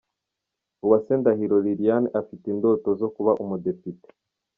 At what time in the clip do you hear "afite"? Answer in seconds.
2.21-2.45